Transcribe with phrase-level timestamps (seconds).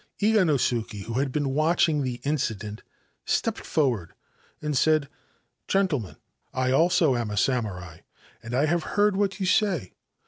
[0.19, 2.81] Iganosuke, who had been watching the incident,
[3.23, 4.13] stepped rward
[4.59, 6.15] and said:* Gentlemen,
[6.55, 7.99] I also am a samurai,
[8.41, 9.93] and I have heard lat you say.